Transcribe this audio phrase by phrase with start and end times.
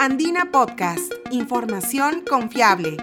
[0.00, 2.96] Andina Podcast, información confiable.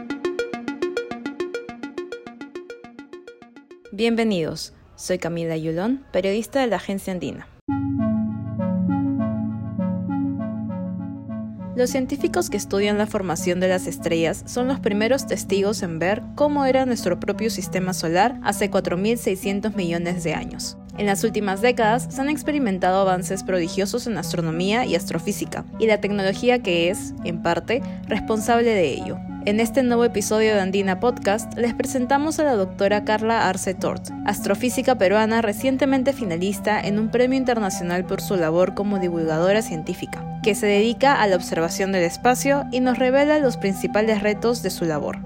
[3.92, 7.55] Bienvenidos, soy Camila Yulón, periodista de la agencia Andina.
[11.76, 16.22] Los científicos que estudian la formación de las estrellas son los primeros testigos en ver
[16.36, 20.78] cómo era nuestro propio sistema solar hace 4.600 millones de años.
[20.98, 26.00] En las últimas décadas se han experimentado avances prodigiosos en astronomía y astrofísica, y la
[26.00, 29.18] tecnología que es, en parte, responsable de ello.
[29.46, 34.10] En este nuevo episodio de Andina Podcast les presentamos a la doctora Carla Arce Tort,
[34.26, 40.56] astrofísica peruana recientemente finalista en un premio internacional por su labor como divulgadora científica, que
[40.56, 44.84] se dedica a la observación del espacio y nos revela los principales retos de su
[44.86, 45.20] labor.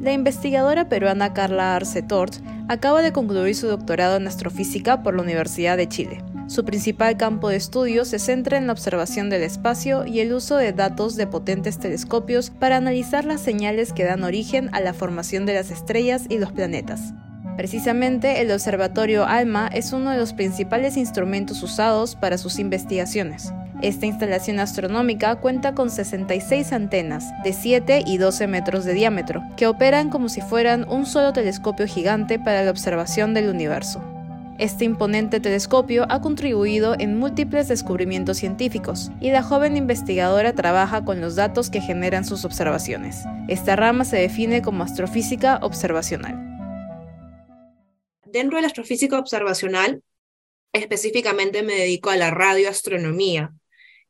[0.00, 2.36] La investigadora peruana Carla Arce Tort
[2.68, 6.22] acaba de concluir su doctorado en astrofísica por la Universidad de Chile.
[6.46, 10.56] Su principal campo de estudio se centra en la observación del espacio y el uso
[10.56, 15.44] de datos de potentes telescopios para analizar las señales que dan origen a la formación
[15.44, 17.12] de las estrellas y los planetas.
[17.58, 23.52] Precisamente el Observatorio ALMA es uno de los principales instrumentos usados para sus investigaciones.
[23.80, 29.68] Esta instalación astronómica cuenta con 66 antenas de 7 y 12 metros de diámetro, que
[29.68, 34.02] operan como si fueran un solo telescopio gigante para la observación del universo.
[34.58, 41.20] Este imponente telescopio ha contribuido en múltiples descubrimientos científicos y la joven investigadora trabaja con
[41.20, 43.22] los datos que generan sus observaciones.
[43.46, 46.34] Esta rama se define como astrofísica observacional.
[48.26, 50.02] Dentro de la astrofísica observacional,
[50.72, 53.52] específicamente me dedico a la radioastronomía,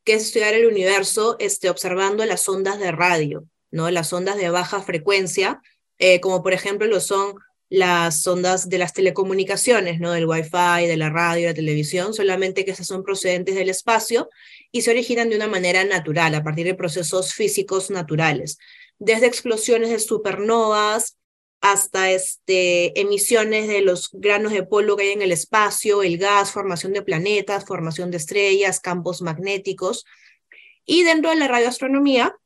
[0.08, 3.90] que es estudiar el universo este, observando las ondas de radio, ¿no?
[3.90, 5.60] las ondas de baja frecuencia,
[5.98, 7.34] eh, como por ejemplo lo son
[7.68, 10.12] las ondas de las telecomunicaciones, ¿no?
[10.12, 14.30] del Wi-Fi, de la radio, de la televisión, solamente que esas son procedentes del espacio
[14.72, 18.56] y se originan de una manera natural, a partir de procesos físicos naturales,
[18.98, 21.18] desde explosiones de supernovas,
[21.60, 26.52] hasta este, emisiones de los granos de polvo que hay en el espacio, el gas,
[26.52, 30.04] formación de planetas, formación de estrellas, campos magnéticos.
[30.84, 32.36] Y dentro de la radioastronomía,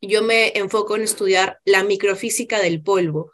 [0.00, 3.32] yo me enfoco en estudiar la microfísica del polvo,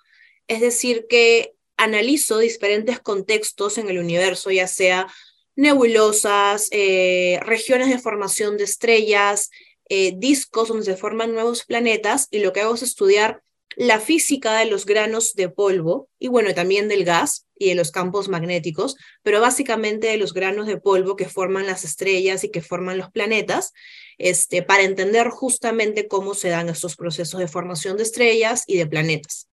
[0.49, 5.07] es decir, que analizo diferentes contextos en el universo, ya sea
[5.55, 9.51] nebulosas, eh, regiones de formación de estrellas,
[9.89, 13.43] eh, discos donde se forman nuevos planetas, y lo que hago es estudiar
[13.77, 17.91] la física de los granos de polvo y bueno, también del gas y de los
[17.91, 22.63] campos magnéticos, pero básicamente de los granos de polvo que forman las estrellas y que
[22.63, 23.73] forman los planetas,
[24.19, 28.87] este, para entender justamente cómo se dan estos procesos de formación de estrellas y de
[28.87, 29.49] planetas.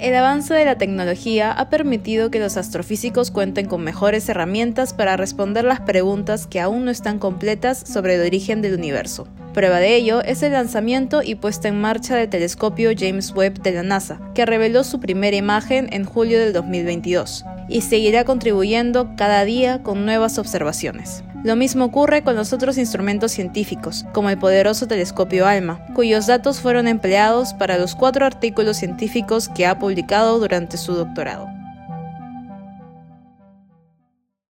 [0.00, 5.18] El avance de la tecnología ha permitido que los astrofísicos cuenten con mejores herramientas para
[5.18, 9.28] responder las preguntas que aún no están completas sobre el origen del universo.
[9.52, 13.72] Prueba de ello es el lanzamiento y puesta en marcha del telescopio James Webb de
[13.72, 19.44] la NASA, que reveló su primera imagen en julio del 2022, y seguirá contribuyendo cada
[19.44, 21.24] día con nuevas observaciones.
[21.42, 26.60] Lo mismo ocurre con los otros instrumentos científicos, como el poderoso telescopio ALMA, cuyos datos
[26.60, 31.46] fueron empleados para los cuatro artículos científicos que ha publicado durante su doctorado.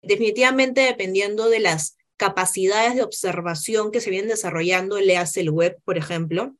[0.03, 5.79] Definitivamente dependiendo de las capacidades de observación que se vienen desarrollando, le hace el web,
[5.87, 6.55] por ejemplo,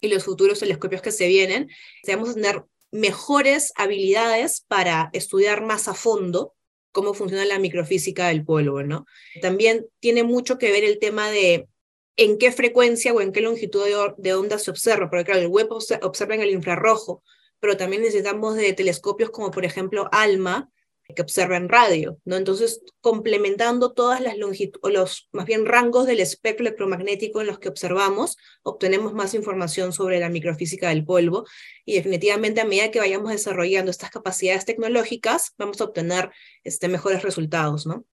[0.00, 1.70] y los futuros telescopios que se vienen,
[2.02, 6.54] a tener mejores habilidades para estudiar más a fondo
[6.92, 9.06] cómo funciona la microfísica del polvo, ¿no?
[9.40, 11.68] También tiene mucho que ver el tema de
[12.16, 13.84] en qué frecuencia o en qué longitud
[14.18, 17.22] de, onda se observa, porque claro, el web observa en el infrarrojo,
[17.60, 20.70] pero también necesitamos de telescopios como por ejemplo ALMA,
[21.14, 22.36] que observa en radio, ¿no?
[22.36, 27.68] Entonces, complementando todas las longitudes, los más bien rangos del espectro electromagnético en los que
[27.68, 31.44] observamos, obtenemos más información sobre la microfísica del polvo
[31.84, 36.30] y definitivamente a medida que vayamos desarrollando estas capacidades tecnológicas, vamos a obtener
[36.64, 38.04] este, mejores resultados, ¿no?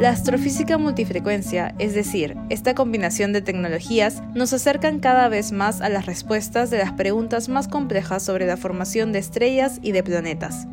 [0.00, 5.90] La astrofísica multifrecuencia, es decir, esta combinación de tecnologías, nos acercan cada vez más a
[5.90, 10.66] las respuestas de las preguntas más complejas sobre la formación de estrellas y de planetas.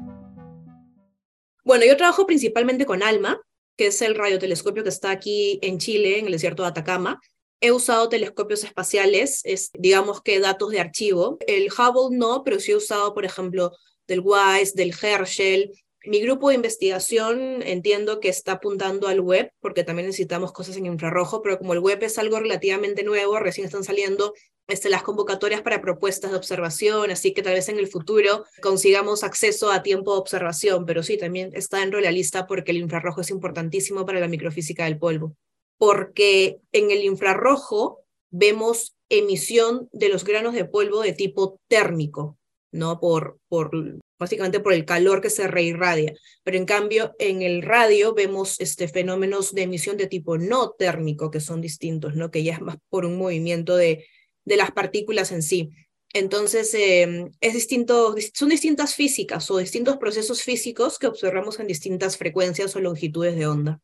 [1.66, 3.38] Bueno, yo trabajo principalmente con ALMA,
[3.76, 7.20] que es el radiotelescopio que está aquí en Chile, en el desierto de Atacama.
[7.60, 9.44] He usado telescopios espaciales,
[9.78, 11.38] digamos que datos de archivo.
[11.48, 13.74] El Hubble no, pero sí he usado, por ejemplo,
[14.08, 15.74] del WISE, del Herschel,
[16.08, 20.86] Mi grupo de investigación entiendo que está apuntando al web, porque también necesitamos cosas en
[20.86, 24.34] infrarrojo, pero como el web es algo relativamente nuevo, recién están saliendo
[24.68, 29.26] este, las convocatorias para propuestas de observación, así que tal vez en el futuro consigamos
[29.26, 32.78] acceso a tiempo de observación, pero sí, también está dentro de la lista porque el
[32.78, 35.36] infrarrojo es importantísimo para la microfísica del polvo,
[35.78, 38.00] porque en el infrarrojo
[38.30, 42.37] vemos emisión de los granos de polvo de tipo térmico,
[42.78, 43.00] ¿no?
[43.00, 43.72] Por, por
[44.20, 46.14] básicamente por el calor que se reirradia.
[46.44, 51.32] Pero en cambio, en el radio vemos este, fenómenos de emisión de tipo no térmico,
[51.32, 52.32] que son distintos, ¿no?
[52.32, 54.06] que ya es más por un movimiento de,
[54.46, 55.72] de las partículas en sí.
[56.14, 62.18] Entonces, em, es distinto, son distintas físicas o distintos procesos físicos que observamos en distintas
[62.18, 63.82] frecuencias o longitudes de onda.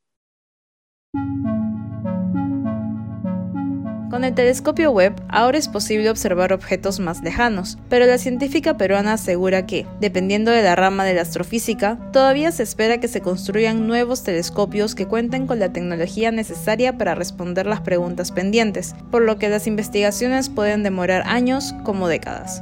[4.14, 9.14] Con el telescopio web ahora es posible observar objetos más lejanos, pero la científica peruana
[9.14, 13.88] asegura que, dependiendo de la rama de la astrofísica, todavía se espera que se construyan
[13.88, 19.40] nuevos telescopios que cuenten con la tecnología necesaria para responder las preguntas pendientes, por lo
[19.40, 22.62] que las investigaciones pueden demorar años como décadas.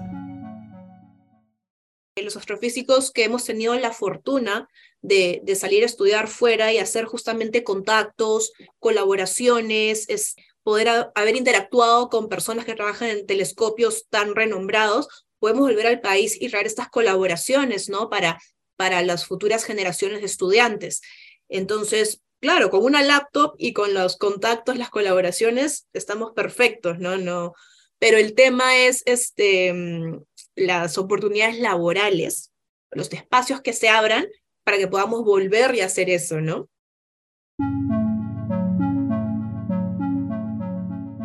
[2.16, 4.70] Los astrofísicos que hemos tenido la fortuna
[5.02, 12.10] de, de, salir a estudiar fuera y hacer justamente contactos, colaboraciones, es, poder haber interactuado
[12.10, 15.08] con personas que trabajan en telescopios tan renombrados,
[15.40, 18.10] podemos volver al país y traer estas colaboraciones, ¿no?
[18.10, 18.40] Para,
[18.76, 21.02] para las futuras generaciones de estudiantes.
[21.50, 27.18] Entonces, claro, con una laptop y con los contactos, las colaboraciones, estamos perfectos, ¿no?
[27.18, 27.54] no
[28.02, 30.24] pero el tema es este, mm,
[30.56, 32.52] las oportunidades laborales,
[32.90, 34.28] los espacios que se abran
[34.64, 36.68] para que podamos volver y hacer eso, ¿no?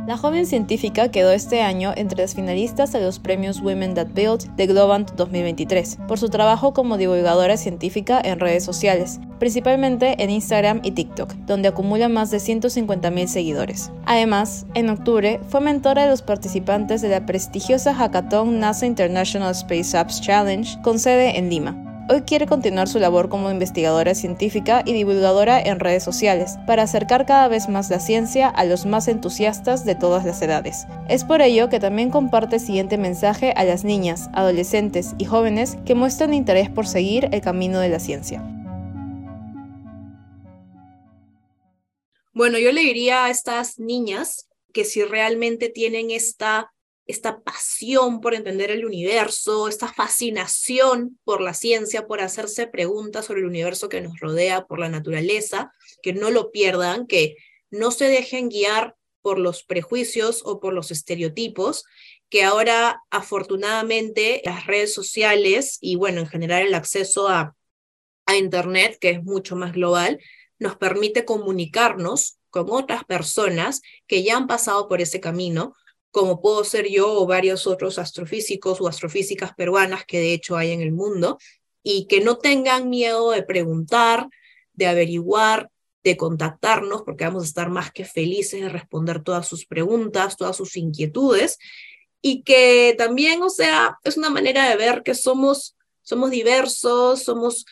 [0.07, 4.55] La joven científica quedó este año entre las finalistas de los premios Women That Build
[4.55, 10.81] de Globant 2023 por su trabajo como divulgadora científica en redes sociales, principalmente en Instagram
[10.85, 13.91] y TikTok, donde acumula más de 150.000 seguidores.
[14.05, 19.99] Además, en octubre fue mentora de los participantes de la prestigiosa hackathon NASA International Space
[19.99, 21.86] Apps Challenge con sede en Lima.
[22.09, 27.27] Hoy quiere continuar su labor como investigadora científica y divulgadora en redes sociales, para acercar
[27.27, 30.87] cada vez más la ciencia a los más entusiastas de todas las edades.
[31.09, 35.79] Es por ello que también comparte el siguiente mensaje a las niñas, adolescentes y jóvenes
[35.85, 38.41] que muestran interés por seguir el camino de la ciencia.
[42.33, 46.73] Bueno, yo le diría a estas niñas que si realmente tienen esta
[47.07, 53.41] esta pasión por entender el universo, esta fascinación por la ciencia, por hacerse preguntas sobre
[53.41, 55.73] el universo que nos rodea, por la naturaleza,
[56.03, 57.37] que no lo pierdan, que
[57.71, 61.85] no se dejen guiar por los prejuicios o por los estereotipos,
[62.29, 67.55] que ahora afortunadamente las redes sociales y bueno, en general el acceso a,
[68.27, 70.21] a Internet, que es mucho más global,
[70.59, 75.75] nos permite comunicarnos con otras personas que ya han pasado por ese camino,
[76.11, 80.73] como puedo ser yo o varios otros astrofísicos o astrofísicas peruanas que de hecho hay
[80.73, 81.39] en el mundo,
[81.83, 84.29] y que no tengan miedo de preguntar,
[84.73, 85.71] de averiguar,
[86.03, 90.57] de contactarnos, porque vamos a estar más que felices de responder todas sus preguntas, todas
[90.57, 91.59] sus inquietudes,
[92.23, 97.65] y que también, o sea, es una manera de ver que somos, somos diversos, somos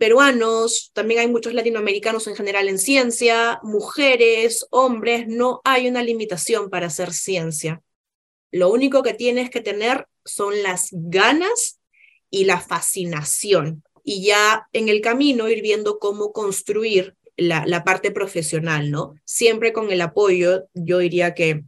[0.00, 6.70] peruanos, también hay muchos latinoamericanos en general en ciencia, mujeres, hombres, no hay una limitación
[6.70, 7.82] para hacer ciencia.
[8.50, 11.80] Lo único que tienes que tener son las ganas
[12.30, 13.84] y la fascinación.
[14.02, 19.16] Y ya en el camino ir viendo cómo construir la, parte profesional, ¿no?
[19.26, 21.64] Siempre con el apoyo, yo diría que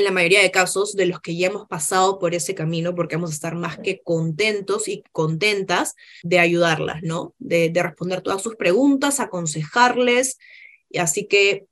[0.00, 3.16] en la mayoría de casos de los que ya hemos pasado por ese camino, porque
[3.16, 7.34] vamos a estar más que contentos y contentas de ayudarlas, ¿no?
[7.38, 10.38] De, de responder todas sus preguntas, aconsejarles.
[10.90, 11.66] Y así que